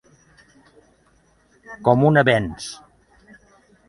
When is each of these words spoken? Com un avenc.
Com 1.87 2.05
un 2.09 2.17
avenc. 2.21 2.65